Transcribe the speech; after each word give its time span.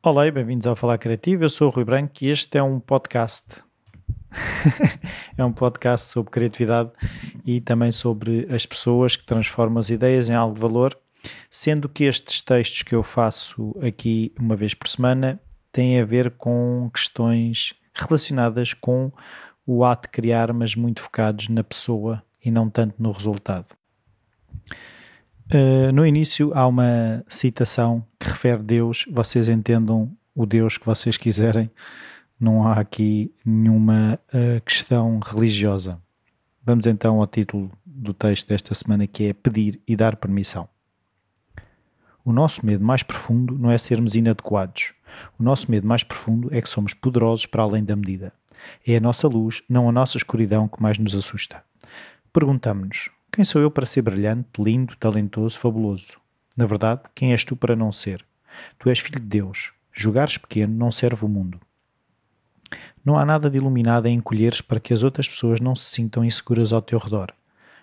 Olá 0.00 0.26
e 0.28 0.30
bem-vindos 0.30 0.68
ao 0.68 0.76
Falar 0.76 0.98
Criativo. 0.98 1.42
Eu 1.42 1.48
sou 1.48 1.66
o 1.66 1.70
Rui 1.70 1.84
Branco 1.84 2.12
e 2.22 2.28
este 2.28 2.58
é 2.58 2.62
um 2.62 2.78
podcast. 2.78 3.60
é 5.36 5.44
um 5.44 5.52
podcast 5.52 6.12
sobre 6.12 6.30
criatividade 6.30 6.92
e 7.44 7.60
também 7.60 7.90
sobre 7.90 8.46
as 8.54 8.64
pessoas 8.64 9.16
que 9.16 9.24
transformam 9.24 9.80
as 9.80 9.90
ideias 9.90 10.28
em 10.28 10.34
algo 10.34 10.54
de 10.54 10.60
valor, 10.60 10.96
sendo 11.50 11.88
que 11.88 12.04
estes 12.04 12.40
textos 12.40 12.82
que 12.82 12.94
eu 12.94 13.02
faço 13.02 13.76
aqui 13.82 14.32
uma 14.38 14.54
vez 14.54 14.74
por 14.74 14.86
semana 14.86 15.40
têm 15.72 16.00
a 16.00 16.04
ver 16.04 16.30
com 16.32 16.88
questões 16.94 17.74
relacionadas 17.92 18.74
com 18.74 19.10
o 19.66 19.84
ato 19.84 20.06
de 20.06 20.12
criar, 20.12 20.52
mas 20.52 20.76
muito 20.76 21.02
focados 21.02 21.48
na 21.48 21.64
pessoa 21.64 22.22
e 22.44 22.48
não 22.48 22.70
tanto 22.70 22.94
no 23.02 23.10
resultado. 23.10 23.74
Uh, 25.54 25.92
no 25.92 26.06
início 26.06 26.50
há 26.54 26.66
uma 26.66 27.22
citação 27.28 28.02
que 28.18 28.26
refere 28.26 28.62
Deus, 28.62 29.04
vocês 29.10 29.50
entendam 29.50 30.10
o 30.34 30.46
Deus 30.46 30.78
que 30.78 30.86
vocês 30.86 31.18
quiserem, 31.18 31.70
não 32.40 32.66
há 32.66 32.80
aqui 32.80 33.30
nenhuma 33.44 34.18
uh, 34.32 34.60
questão 34.64 35.18
religiosa. 35.18 36.00
Vamos 36.64 36.86
então 36.86 37.20
ao 37.20 37.26
título 37.26 37.70
do 37.84 38.14
texto 38.14 38.48
desta 38.48 38.74
semana 38.74 39.06
que 39.06 39.24
é 39.24 39.34
Pedir 39.34 39.78
e 39.86 39.94
Dar 39.94 40.16
Permissão. 40.16 40.66
O 42.24 42.32
nosso 42.32 42.64
medo 42.64 42.82
mais 42.82 43.02
profundo 43.02 43.58
não 43.58 43.70
é 43.70 43.76
sermos 43.76 44.14
inadequados. 44.14 44.94
O 45.38 45.42
nosso 45.42 45.70
medo 45.70 45.86
mais 45.86 46.02
profundo 46.02 46.48
é 46.50 46.62
que 46.62 46.68
somos 46.68 46.94
poderosos 46.94 47.44
para 47.44 47.62
além 47.62 47.84
da 47.84 47.94
medida. 47.94 48.32
É 48.86 48.96
a 48.96 49.00
nossa 49.00 49.28
luz, 49.28 49.62
não 49.68 49.86
a 49.86 49.92
nossa 49.92 50.16
escuridão, 50.16 50.66
que 50.66 50.80
mais 50.80 50.96
nos 50.96 51.14
assusta. 51.14 51.62
Perguntamos-nos: 52.32 53.10
quem 53.34 53.44
sou 53.44 53.62
eu 53.62 53.70
para 53.70 53.86
ser 53.86 54.02
brilhante, 54.02 54.60
lindo, 54.60 54.94
talentoso, 54.96 55.58
fabuloso? 55.58 56.20
Na 56.54 56.66
verdade, 56.66 57.00
quem 57.14 57.32
és 57.32 57.42
tu 57.42 57.56
para 57.56 57.74
não 57.74 57.90
ser? 57.90 58.22
Tu 58.78 58.90
és 58.90 58.98
filho 58.98 59.18
de 59.18 59.26
Deus. 59.26 59.72
Jogares 59.90 60.36
pequeno 60.36 60.76
não 60.76 60.90
serve 60.90 61.24
o 61.24 61.28
mundo. 61.28 61.58
Não 63.02 63.18
há 63.18 63.24
nada 63.24 63.48
de 63.48 63.56
iluminado 63.56 64.06
em 64.06 64.16
encolheres 64.16 64.60
para 64.60 64.78
que 64.78 64.92
as 64.92 65.02
outras 65.02 65.26
pessoas 65.26 65.60
não 65.60 65.74
se 65.74 65.86
sintam 65.86 66.22
inseguras 66.22 66.74
ao 66.74 66.82
teu 66.82 66.98
redor. 66.98 67.32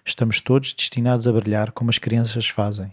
Estamos 0.06 0.40
todos 0.40 0.72
destinados 0.72 1.28
a 1.28 1.34
brilhar 1.34 1.72
como 1.72 1.90
as 1.90 1.98
crianças 1.98 2.48
fazem. 2.48 2.92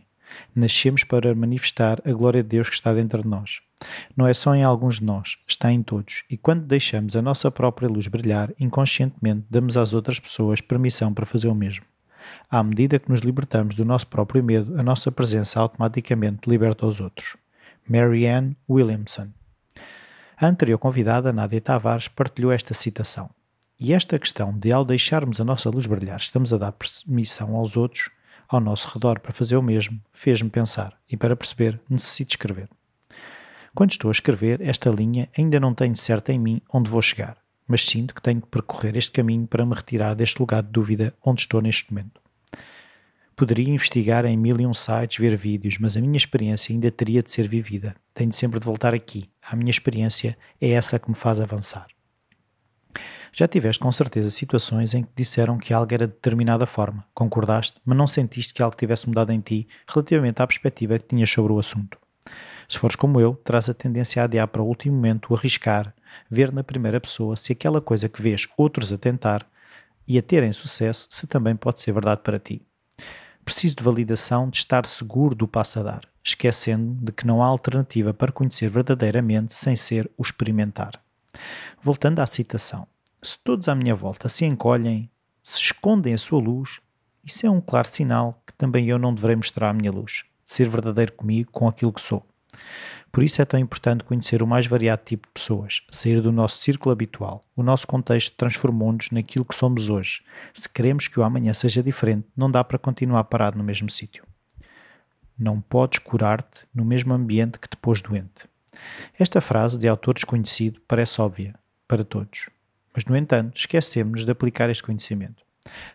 Nascemos 0.54 1.04
para 1.04 1.34
manifestar 1.34 2.00
a 2.06 2.12
glória 2.12 2.42
de 2.42 2.48
Deus 2.48 2.70
que 2.70 2.74
está 2.74 2.94
dentro 2.94 3.22
de 3.22 3.28
nós. 3.28 3.60
Não 4.16 4.26
é 4.26 4.32
só 4.32 4.54
em 4.54 4.64
alguns 4.64 4.98
de 4.98 5.04
nós, 5.04 5.36
está 5.46 5.70
em 5.70 5.82
todos. 5.82 6.24
E 6.30 6.38
quando 6.38 6.64
deixamos 6.64 7.14
a 7.16 7.20
nossa 7.20 7.50
própria 7.50 7.86
luz 7.86 8.06
brilhar, 8.06 8.50
inconscientemente 8.58 9.44
damos 9.50 9.76
às 9.76 9.92
outras 9.92 10.18
pessoas 10.18 10.62
permissão 10.62 11.12
para 11.12 11.26
fazer 11.26 11.48
o 11.48 11.54
mesmo. 11.54 11.84
À 12.50 12.62
medida 12.62 12.98
que 12.98 13.10
nos 13.10 13.20
libertamos 13.20 13.74
do 13.74 13.84
nosso 13.84 14.06
próprio 14.06 14.42
medo, 14.42 14.78
a 14.78 14.82
nossa 14.82 15.10
presença 15.10 15.60
automaticamente 15.60 16.48
liberta 16.48 16.86
os 16.86 17.00
outros. 17.00 17.36
Marianne 17.88 18.56
Williamson. 18.68 19.28
A 20.36 20.46
anterior 20.46 20.78
convidada, 20.78 21.32
Nádia 21.32 21.60
Tavares, 21.60 22.08
partilhou 22.08 22.52
esta 22.52 22.74
citação. 22.74 23.30
E 23.78 23.92
esta 23.92 24.18
questão 24.18 24.56
de, 24.56 24.72
ao 24.72 24.84
deixarmos 24.84 25.40
a 25.40 25.44
nossa 25.44 25.70
luz 25.70 25.86
brilhar, 25.86 26.18
estamos 26.18 26.52
a 26.52 26.58
dar 26.58 26.72
permissão 26.72 27.54
aos 27.56 27.76
outros, 27.76 28.10
ao 28.48 28.60
nosso 28.60 28.88
redor, 28.92 29.20
para 29.20 29.32
fazer 29.32 29.56
o 29.56 29.62
mesmo, 29.62 30.00
fez-me 30.12 30.48
pensar. 30.48 30.96
E 31.10 31.16
para 31.16 31.36
perceber, 31.36 31.80
necessito 31.88 32.32
escrever. 32.32 32.68
Quando 33.74 33.90
estou 33.90 34.08
a 34.08 34.12
escrever, 34.12 34.60
esta 34.62 34.88
linha 34.88 35.28
ainda 35.36 35.60
não 35.60 35.74
tenho 35.74 35.94
certo 35.94 36.30
em 36.30 36.38
mim 36.38 36.62
onde 36.72 36.90
vou 36.90 37.02
chegar, 37.02 37.36
mas 37.66 37.84
sinto 37.84 38.14
que 38.14 38.22
tenho 38.22 38.40
que 38.40 38.48
percorrer 38.48 38.96
este 38.96 39.12
caminho 39.12 39.46
para 39.46 39.66
me 39.66 39.74
retirar 39.74 40.14
deste 40.14 40.38
lugar 40.40 40.62
de 40.62 40.70
dúvida 40.70 41.14
onde 41.24 41.40
estou 41.40 41.60
neste 41.60 41.92
momento. 41.92 42.20
Poderia 43.34 43.68
investigar 43.68 44.24
em 44.24 44.36
mil 44.36 44.58
e 44.58 44.66
um 44.66 44.72
sites, 44.72 45.18
ver 45.18 45.36
vídeos, 45.36 45.76
mas 45.78 45.96
a 45.96 46.00
minha 46.00 46.16
experiência 46.16 46.72
ainda 46.72 46.90
teria 46.90 47.22
de 47.22 47.30
ser 47.30 47.46
vivida. 47.46 47.94
Tenho 48.14 48.32
sempre 48.32 48.58
de 48.58 48.64
voltar 48.64 48.94
aqui. 48.94 49.28
A 49.42 49.54
minha 49.54 49.70
experiência 49.70 50.38
é 50.58 50.70
essa 50.70 50.98
que 50.98 51.10
me 51.10 51.14
faz 51.14 51.38
avançar. 51.38 51.86
Já 53.34 53.46
tiveste 53.46 53.82
com 53.82 53.92
certeza 53.92 54.30
situações 54.30 54.94
em 54.94 55.02
que 55.02 55.10
disseram 55.14 55.58
que 55.58 55.74
algo 55.74 55.92
era 55.92 56.06
de 56.06 56.14
determinada 56.14 56.66
forma, 56.66 57.04
concordaste, 57.12 57.78
mas 57.84 57.98
não 57.98 58.06
sentiste 58.06 58.54
que 58.54 58.62
algo 58.62 58.74
tivesse 58.74 59.06
mudado 59.06 59.30
em 59.30 59.40
ti 59.40 59.68
relativamente 59.86 60.40
à 60.40 60.46
perspectiva 60.46 60.98
que 60.98 61.08
tinhas 61.08 61.30
sobre 61.30 61.52
o 61.52 61.58
assunto. 61.58 61.98
Se 62.68 62.78
fores 62.78 62.96
como 62.96 63.20
eu, 63.20 63.34
terás 63.44 63.68
a 63.68 63.74
tendência 63.74 64.22
a 64.22 64.24
adiar 64.24 64.48
para 64.48 64.62
o 64.62 64.66
último 64.66 64.96
momento, 64.96 65.28
o 65.30 65.36
arriscar, 65.36 65.94
ver 66.30 66.52
na 66.52 66.64
primeira 66.64 67.00
pessoa 67.00 67.36
se 67.36 67.52
aquela 67.52 67.80
coisa 67.80 68.08
que 68.08 68.20
vês 68.20 68.48
outros 68.56 68.92
a 68.92 68.98
tentar 68.98 69.46
e 70.06 70.18
a 70.18 70.22
terem 70.22 70.52
sucesso, 70.52 71.06
se 71.10 71.26
também 71.26 71.56
pode 71.56 71.80
ser 71.80 71.92
verdade 71.92 72.20
para 72.22 72.38
ti. 72.38 72.62
Preciso 73.44 73.76
de 73.76 73.82
validação 73.82 74.48
de 74.48 74.58
estar 74.58 74.84
seguro 74.86 75.34
do 75.34 75.46
passo 75.46 75.78
a 75.80 75.82
dar, 75.82 76.00
esquecendo 76.22 76.94
de 77.04 77.12
que 77.12 77.26
não 77.26 77.42
há 77.42 77.46
alternativa 77.46 78.12
para 78.12 78.32
conhecer 78.32 78.68
verdadeiramente 78.68 79.54
sem 79.54 79.76
ser 79.76 80.10
o 80.16 80.22
experimentar. 80.22 81.00
Voltando 81.80 82.20
à 82.20 82.26
citação, 82.26 82.86
se 83.22 83.38
todos 83.38 83.68
à 83.68 83.74
minha 83.74 83.94
volta 83.94 84.28
se 84.28 84.44
encolhem, 84.44 85.10
se 85.42 85.60
escondem 85.60 86.14
a 86.14 86.18
sua 86.18 86.40
luz, 86.40 86.80
isso 87.24 87.46
é 87.46 87.50
um 87.50 87.60
claro 87.60 87.86
sinal 87.86 88.42
que 88.46 88.52
também 88.54 88.88
eu 88.88 88.98
não 88.98 89.14
deverei 89.14 89.36
mostrar 89.36 89.70
a 89.70 89.74
minha 89.74 89.92
luz, 89.92 90.24
de 90.42 90.50
ser 90.50 90.68
verdadeiro 90.68 91.12
comigo, 91.12 91.50
com 91.52 91.68
aquilo 91.68 91.92
que 91.92 92.00
sou. 92.00 92.26
Por 93.10 93.22
isso 93.22 93.40
é 93.40 93.44
tão 93.44 93.58
importante 93.58 94.04
conhecer 94.04 94.42
o 94.42 94.46
mais 94.46 94.66
variado 94.66 95.02
tipo 95.04 95.26
de 95.26 95.32
pessoas, 95.32 95.82
sair 95.90 96.20
do 96.20 96.30
nosso 96.30 96.58
círculo 96.58 96.92
habitual. 96.92 97.42
O 97.56 97.62
nosso 97.62 97.86
contexto 97.86 98.36
transformou-nos 98.36 99.10
naquilo 99.10 99.44
que 99.44 99.54
somos 99.54 99.88
hoje. 99.88 100.22
Se 100.52 100.68
queremos 100.68 101.08
que 101.08 101.18
o 101.18 101.22
amanhã 101.22 101.54
seja 101.54 101.82
diferente, 101.82 102.26
não 102.36 102.50
dá 102.50 102.62
para 102.62 102.78
continuar 102.78 103.24
parado 103.24 103.56
no 103.56 103.64
mesmo 103.64 103.88
sítio. 103.88 104.24
Não 105.38 105.60
podes 105.60 105.98
curar-te 105.98 106.66
no 106.74 106.84
mesmo 106.84 107.14
ambiente 107.14 107.58
que 107.58 107.68
te 107.68 107.76
pôs 107.76 108.00
doente. 108.00 108.46
Esta 109.18 109.40
frase 109.40 109.78
de 109.78 109.88
autor 109.88 110.14
desconhecido 110.14 110.80
parece 110.86 111.20
óbvia 111.20 111.54
para 111.88 112.04
todos, 112.04 112.50
mas 112.94 113.04
no 113.04 113.16
entanto 113.16 113.56
esquecemos 113.56 114.24
de 114.24 114.30
aplicar 114.30 114.68
este 114.68 114.82
conhecimento. 114.82 115.42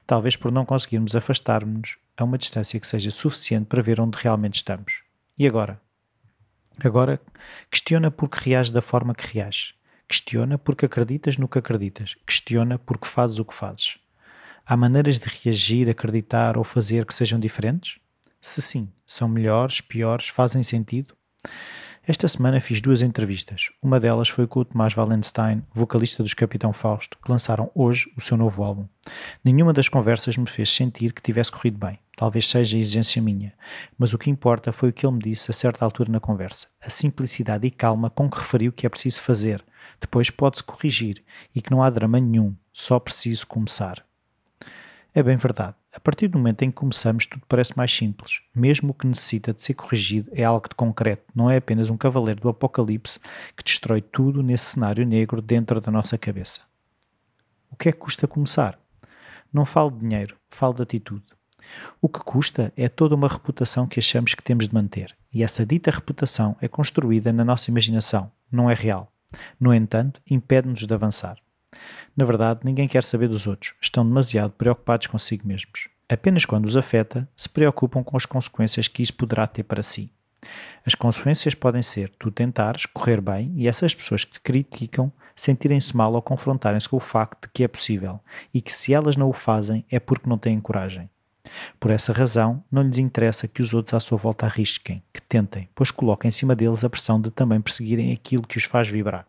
Talvez 0.06 0.36
por 0.36 0.52
não 0.52 0.66
conseguirmos 0.66 1.16
afastar-nos 1.16 1.98
a 2.18 2.24
uma 2.24 2.38
distância 2.38 2.80
que 2.80 2.88
seja 2.88 3.12
suficiente 3.12 3.66
para 3.66 3.82
ver 3.82 4.00
onde 4.00 4.18
realmente 4.18 4.56
estamos. 4.56 5.04
E 5.38 5.48
agora? 5.48 5.80
Agora, 6.80 7.22
questiona 7.70 8.10
porque 8.10 8.50
reages 8.50 8.72
da 8.72 8.82
forma 8.82 9.14
que 9.14 9.38
reages. 9.38 9.74
Questiona 10.08 10.58
porque 10.58 10.86
acreditas 10.86 11.38
no 11.38 11.48
que 11.48 11.60
acreditas. 11.60 12.16
Questiona 12.26 12.78
porque 12.78 13.08
fazes 13.08 13.40
o 13.40 13.46
que 13.46 13.54
fazes. 13.54 13.98
Há 14.66 14.76
maneiras 14.76 15.20
de 15.20 15.28
reagir, 15.28 15.90
acreditar 15.90 16.58
ou 16.58 16.64
fazer 16.64 17.06
que 17.06 17.14
sejam 17.14 17.40
diferentes? 17.40 18.00
Se 18.42 18.62
sim, 18.62 18.92
são 19.06 19.28
melhores, 19.28 19.82
piores, 19.82 20.28
fazem 20.28 20.64
sentido? 20.64 21.16
Esta 22.06 22.28
semana 22.28 22.60
fiz 22.60 22.82
duas 22.82 23.04
entrevistas. 23.04 23.70
Uma 23.82 24.00
delas 24.00 24.28
foi 24.28 24.48
com 24.48 24.62
o 24.62 24.66
Tomás 24.66 24.98
Wallenstein, 24.98 25.64
vocalista 25.72 26.24
dos 26.24 26.34
Capitão 26.34 26.74
Fausto, 26.74 27.18
que 27.24 27.32
lançaram 27.32 27.70
hoje 27.76 28.12
o 28.18 28.22
seu 28.22 28.36
novo 28.36 28.64
álbum. 28.64 28.88
Nenhuma 29.44 29.72
das 29.72 29.88
conversas 29.88 30.36
me 30.36 30.48
fez 30.48 30.70
sentir 30.70 31.14
que 31.14 31.22
tivesse 31.22 31.52
corrido 31.52 31.78
bem. 31.78 32.00
Talvez 32.22 32.48
seja 32.48 32.78
exigência 32.78 33.20
minha. 33.20 33.52
Mas 33.98 34.14
o 34.14 34.18
que 34.20 34.30
importa 34.30 34.72
foi 34.72 34.90
o 34.90 34.94
que 34.94 35.08
ele 35.08 35.16
me 35.16 35.24
disse 35.24 35.50
a 35.50 35.54
certa 35.56 35.84
altura 35.84 36.12
na 36.12 36.20
conversa. 36.20 36.68
A 36.80 36.88
simplicidade 36.88 37.66
e 37.66 37.72
calma 37.72 38.12
com 38.12 38.30
que 38.30 38.38
referiu 38.38 38.72
que 38.72 38.86
é 38.86 38.90
preciso 38.90 39.20
fazer. 39.22 39.66
Depois 40.00 40.30
pode-se 40.30 40.64
corrigir 40.64 41.24
e 41.56 41.64
que 41.64 41.72
não 41.72 41.82
há 41.82 41.90
drama 41.90 42.20
nenhum, 42.20 42.56
só 42.72 43.00
preciso 43.00 43.48
começar. 43.48 44.06
É 45.16 45.24
bem 45.24 45.36
verdade. 45.36 45.74
A 45.92 46.00
partir 46.00 46.28
do 46.28 46.38
momento 46.38 46.62
em 46.62 46.70
que 46.70 46.76
começamos, 46.76 47.26
tudo 47.26 47.42
parece 47.50 47.76
mais 47.76 47.92
simples. 47.92 48.42
Mesmo 48.54 48.92
o 48.92 48.94
que 48.94 49.08
necessita 49.08 49.52
de 49.52 49.64
ser 49.64 49.74
corrigido 49.74 50.30
é 50.32 50.44
algo 50.44 50.70
de 50.70 50.76
concreto, 50.76 51.24
não 51.34 51.50
é 51.50 51.58
apenas 51.58 51.90
um 51.90 51.98
cavaleiro 51.98 52.40
do 52.40 52.50
apocalipse 52.50 53.20
que 53.58 53.64
destrói 53.64 54.00
tudo 54.00 54.44
nesse 54.44 54.66
cenário 54.66 55.08
negro 55.08 55.42
dentro 55.42 55.82
da 55.82 55.92
nossa 55.92 56.20
cabeça. 56.20 56.60
O 57.72 57.76
que 57.76 57.90
é 57.90 57.92
que 57.92 57.98
custa 57.98 58.28
começar? 58.28 58.80
Não 59.52 59.66
falo 59.66 59.90
de 59.90 60.02
dinheiro, 60.02 60.38
falo 60.52 60.76
de 60.76 60.84
atitude. 60.84 61.41
O 62.02 62.10
que 62.10 62.20
custa 62.20 62.74
é 62.76 62.90
toda 62.90 63.16
uma 63.16 63.28
reputação 63.28 63.88
que 63.88 64.00
achamos 64.00 64.34
que 64.34 64.44
temos 64.44 64.68
de 64.68 64.74
manter, 64.74 65.16
e 65.34 65.44
essa 65.44 65.66
dita 65.66 65.92
reputação 65.92 66.56
é 66.62 66.68
construída 66.68 67.32
na 67.32 67.46
nossa 67.46 67.70
imaginação, 67.70 68.32
não 68.52 68.70
é 68.70 68.74
real. 68.74 69.12
No 69.60 69.74
entanto, 69.74 70.22
impede-nos 70.30 70.86
de 70.86 70.94
avançar. 70.94 71.38
Na 72.16 72.26
verdade, 72.26 72.62
ninguém 72.64 72.88
quer 72.88 73.04
saber 73.04 73.30
dos 73.30 73.48
outros, 73.48 73.74
estão 73.82 74.06
demasiado 74.06 74.52
preocupados 74.52 75.08
consigo 75.08 75.48
mesmos. 75.48 75.88
Apenas 76.10 76.44
quando 76.44 76.66
os 76.66 76.76
afeta, 76.76 77.28
se 77.36 77.48
preocupam 77.48 78.04
com 78.04 78.18
as 78.18 78.26
consequências 78.26 78.88
que 78.90 79.02
isso 79.02 79.14
poderá 79.14 79.48
ter 79.48 79.64
para 79.64 79.82
si. 79.82 80.12
As 80.86 80.96
consequências 80.96 81.56
podem 81.56 81.84
ser 81.84 82.10
tu 82.18 82.32
tentares 82.32 82.86
correr 82.86 83.22
bem 83.22 83.54
e 83.56 83.68
essas 83.68 83.94
pessoas 83.94 84.26
que 84.26 84.34
te 84.34 84.42
criticam 84.42 85.12
sentirem-se 85.36 85.96
mal 85.96 86.16
ao 86.16 86.22
confrontarem-se 86.22 86.90
com 86.90 86.98
o 86.98 87.00
facto 87.00 87.44
de 87.44 87.54
que 87.54 87.64
é 87.64 87.68
possível 87.68 88.20
e 88.54 88.62
que 88.62 88.74
se 88.74 88.94
elas 88.94 89.16
não 89.16 89.30
o 89.30 89.34
fazem 89.34 89.86
é 89.90 90.00
porque 90.00 90.30
não 90.30 90.38
têm 90.38 90.60
coragem. 90.60 91.10
Por 91.80 91.92
essa 91.92 92.14
razão, 92.14 92.64
não 92.72 92.84
lhes 92.84 92.98
interessa 92.98 93.48
que 93.48 93.62
os 93.62 93.74
outros 93.74 93.94
à 93.94 94.00
sua 94.00 94.18
volta 94.18 94.46
arrisquem, 94.46 95.04
que 95.14 95.22
tentem, 95.22 95.70
pois 95.76 95.92
colocam 95.92 96.28
em 96.28 96.32
cima 96.32 96.56
deles 96.56 96.84
a 96.84 96.90
pressão 96.90 97.20
de 97.20 97.32
também 97.32 97.62
perseguirem 97.62 98.14
aquilo 98.14 98.48
que 98.48 98.58
os 98.58 98.64
faz 98.64 98.90
vibrar. 98.90 99.26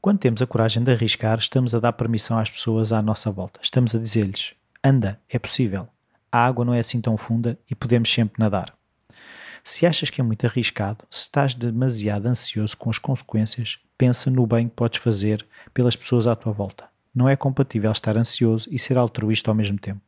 Quando 0.00 0.18
temos 0.18 0.40
a 0.40 0.46
coragem 0.46 0.82
de 0.82 0.92
arriscar, 0.92 1.38
estamos 1.38 1.74
a 1.74 1.80
dar 1.80 1.92
permissão 1.92 2.38
às 2.38 2.50
pessoas 2.50 2.92
à 2.92 3.02
nossa 3.02 3.32
volta. 3.32 3.60
Estamos 3.62 3.94
a 3.94 3.98
dizer-lhes: 3.98 4.54
anda, 4.82 5.20
é 5.28 5.38
possível. 5.38 5.88
A 6.30 6.46
água 6.46 6.64
não 6.64 6.74
é 6.74 6.78
assim 6.78 7.00
tão 7.00 7.16
funda 7.16 7.58
e 7.68 7.74
podemos 7.74 8.12
sempre 8.12 8.40
nadar. 8.40 8.72
Se 9.64 9.84
achas 9.84 10.08
que 10.08 10.20
é 10.20 10.24
muito 10.24 10.46
arriscado, 10.46 11.04
se 11.10 11.22
estás 11.22 11.54
demasiado 11.54 12.26
ansioso 12.26 12.76
com 12.76 12.90
as 12.90 12.98
consequências, 12.98 13.78
pensa 13.98 14.30
no 14.30 14.46
bem 14.46 14.68
que 14.68 14.74
podes 14.74 15.00
fazer 15.00 15.46
pelas 15.74 15.96
pessoas 15.96 16.26
à 16.26 16.36
tua 16.36 16.52
volta. 16.52 16.87
Não 17.14 17.28
é 17.28 17.36
compatível 17.36 17.90
estar 17.90 18.16
ansioso 18.16 18.68
e 18.70 18.78
ser 18.78 18.98
altruísta 18.98 19.50
ao 19.50 19.54
mesmo 19.54 19.78
tempo. 19.78 20.00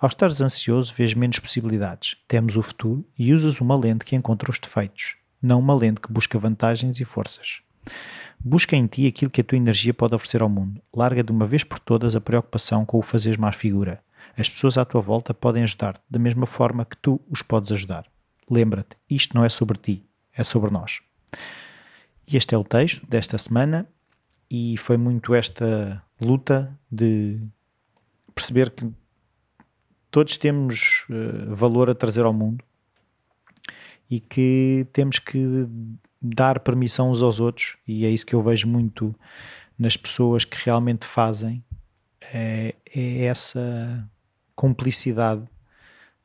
Ao 0.00 0.08
estares 0.08 0.40
ansioso, 0.40 0.94
vês 0.94 1.14
menos 1.14 1.38
possibilidades, 1.38 2.16
temes 2.28 2.56
o 2.56 2.62
futuro 2.62 3.04
e 3.18 3.34
usas 3.34 3.60
uma 3.60 3.76
lente 3.76 4.04
que 4.04 4.14
encontra 4.14 4.50
os 4.50 4.58
defeitos, 4.58 5.16
não 5.42 5.58
uma 5.58 5.74
lente 5.74 6.00
que 6.00 6.12
busca 6.12 6.38
vantagens 6.38 7.00
e 7.00 7.04
forças. 7.04 7.62
Busca 8.38 8.76
em 8.76 8.86
ti 8.86 9.06
aquilo 9.06 9.30
que 9.30 9.40
a 9.40 9.44
tua 9.44 9.58
energia 9.58 9.92
pode 9.92 10.14
oferecer 10.14 10.42
ao 10.42 10.48
mundo. 10.48 10.80
Larga 10.94 11.24
de 11.24 11.32
uma 11.32 11.46
vez 11.46 11.64
por 11.64 11.80
todas 11.80 12.14
a 12.14 12.20
preocupação 12.20 12.84
com 12.84 12.98
o 12.98 13.02
fazeres 13.02 13.36
mais 13.36 13.56
figura. 13.56 14.00
As 14.36 14.48
pessoas 14.48 14.78
à 14.78 14.84
tua 14.84 15.00
volta 15.00 15.34
podem 15.34 15.64
ajudar-te 15.64 16.02
da 16.08 16.18
mesma 16.18 16.46
forma 16.46 16.84
que 16.84 16.96
tu 16.96 17.20
os 17.28 17.42
podes 17.42 17.72
ajudar. 17.72 18.06
Lembra-te, 18.48 18.96
isto 19.10 19.36
não 19.36 19.44
é 19.44 19.48
sobre 19.48 19.76
ti, 19.76 20.04
é 20.32 20.44
sobre 20.44 20.70
nós. 20.70 21.00
E 22.26 22.36
este 22.36 22.54
é 22.54 22.58
o 22.58 22.62
texto 22.62 23.04
desta 23.06 23.36
semana 23.36 23.88
e 24.48 24.76
foi 24.76 24.96
muito 24.96 25.34
esta 25.34 26.02
luta 26.20 26.76
de 26.90 27.40
perceber 28.34 28.70
que 28.70 28.90
todos 30.10 30.38
temos 30.38 31.06
uh, 31.10 31.54
valor 31.54 31.90
a 31.90 31.94
trazer 31.94 32.24
ao 32.24 32.32
mundo 32.32 32.64
e 34.10 34.20
que 34.20 34.86
temos 34.92 35.18
que 35.18 35.66
dar 36.20 36.60
permissão 36.60 37.10
uns 37.10 37.22
aos 37.22 37.40
outros, 37.40 37.76
e 37.86 38.04
é 38.04 38.08
isso 38.08 38.26
que 38.26 38.34
eu 38.34 38.42
vejo 38.42 38.66
muito 38.66 39.14
nas 39.78 39.96
pessoas 39.96 40.44
que 40.44 40.56
realmente 40.64 41.06
fazem, 41.06 41.62
é, 42.20 42.74
é 42.94 43.24
essa 43.24 44.08
cumplicidade, 44.56 45.42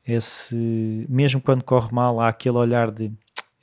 esse 0.06 1.06
mesmo 1.08 1.40
quando 1.40 1.62
corre 1.62 1.92
mal, 1.92 2.20
há 2.20 2.28
aquele 2.28 2.56
olhar 2.56 2.90
de 2.90 3.12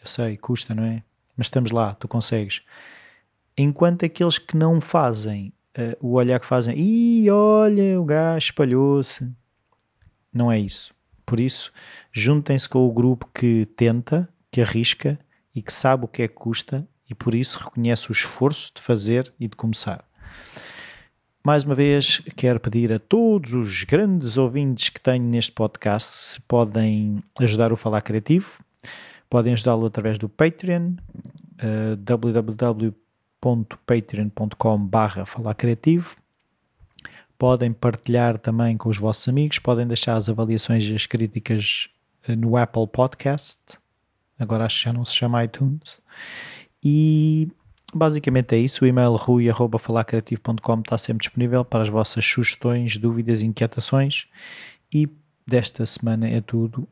eu 0.02 0.08
sei, 0.08 0.36
custa, 0.36 0.74
não 0.74 0.84
é? 0.84 1.04
Mas 1.38 1.48
estamos 1.48 1.72
lá, 1.72 1.94
tu 1.94 2.08
consegues. 2.08 2.62
Enquanto 3.56 4.04
aqueles 4.04 4.40
que 4.40 4.58
não 4.58 4.82
fazem, 4.82 5.54
uh, 5.78 5.96
o 6.00 6.14
olhar 6.14 6.40
que 6.40 6.46
fazem, 6.46 6.76
e 6.78 7.30
olha, 7.30 8.00
o 8.00 8.06
gajo 8.06 8.46
espalhou-se, 8.46 9.32
não 10.34 10.52
é 10.52 10.60
isso. 10.60 10.94
Por 11.26 11.40
isso, 11.40 11.72
juntem-se 12.12 12.68
com 12.68 12.86
o 12.86 12.92
grupo 12.92 13.30
que 13.34 13.66
tenta, 13.76 14.28
que 14.52 14.62
arrisca 14.62 15.20
e 15.56 15.62
que 15.62 15.72
sabe 15.72 16.06
o 16.06 16.08
que 16.08 16.24
é 16.24 16.28
que 16.28 16.34
custa 16.34 16.88
e 17.10 17.16
por 17.16 17.36
isso 17.36 17.60
reconhece 17.60 18.10
o 18.10 18.14
esforço 18.14 18.72
de 18.76 18.82
fazer 18.82 19.34
e 19.40 19.48
de 19.48 19.56
começar. 19.56 20.04
Mais 21.44 21.64
uma 21.64 21.74
vez, 21.74 22.22
quero 22.36 22.60
pedir 22.60 22.94
a 22.94 23.00
todos 23.00 23.54
os 23.54 23.84
grandes 23.84 24.38
ouvintes 24.38 24.90
que 24.90 25.02
tenho 25.02 25.26
neste 25.26 25.52
podcast 25.52 26.10
se 26.10 26.42
podem 26.42 27.22
ajudar 27.40 27.74
o 27.74 27.76
Falar 27.76 28.02
Criativo. 28.02 28.64
Podem 29.30 29.54
ajudá-lo 29.54 29.86
através 29.86 30.18
do 30.20 30.30
Patreon, 30.30 30.94
uh, 31.64 31.96
www.patreon.com 33.42 34.86
barra 34.86 35.26
podem 37.38 37.74
partilhar 37.74 38.38
também 38.38 38.78
com 38.78 38.88
os 38.88 39.00
vossos 39.00 39.28
amigos, 39.28 39.58
podem 39.58 39.88
deixar 39.88 40.16
as 40.16 40.30
avaliações 40.30 40.84
e 40.84 40.94
as 40.94 41.08
críticas 41.08 41.90
eh, 42.28 42.36
no 42.36 42.56
Apple 42.56 42.86
Podcast, 42.86 43.80
agora 44.38 44.66
acho 44.66 44.78
que 44.78 44.86
já 44.86 44.94
não 44.94 45.04
se 45.04 45.16
chama 45.16 45.44
iTunes, 45.44 46.00
e 46.84 47.50
basicamente 47.92 48.54
é 48.54 48.60
isso, 48.60 48.86
o 48.86 48.88
e-mail 48.88 49.16
rui.falacreativo.com 49.16 50.80
está 50.82 51.00
sempre 51.00 51.24
disponível 51.24 51.66
para 51.66 51.82
as 51.82 51.90
vossas 51.90 52.24
sugestões, 52.24 52.98
dúvidas 52.98 53.42
inquietações, 53.42 54.28
e 54.94 55.10
desta 55.48 55.84
semana 55.88 56.30
é 56.30 56.42
tudo. 56.42 56.88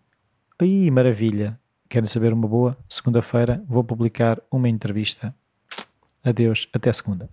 Ih, 0.59 0.89
maravilha! 0.89 1.59
Querem 1.87 2.07
saber 2.07 2.33
uma 2.33 2.47
boa? 2.47 2.75
Segunda-feira 2.87 3.63
vou 3.67 3.83
publicar 3.83 4.41
uma 4.51 4.67
entrevista. 4.67 5.33
Adeus, 6.23 6.67
até 6.73 6.91
segunda. 6.91 7.29